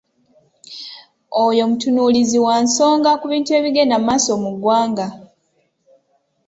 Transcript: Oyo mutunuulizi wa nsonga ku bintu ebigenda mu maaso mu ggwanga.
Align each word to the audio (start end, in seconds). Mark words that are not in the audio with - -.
Oyo 1.45 1.63
mutunuulizi 1.69 2.37
wa 2.45 2.55
nsonga 2.65 3.09
ku 3.19 3.25
bintu 3.31 3.49
ebigenda 3.59 3.95
mu 3.99 4.05
maaso 4.09 4.31
mu 4.43 4.49
ggwanga. 4.55 5.07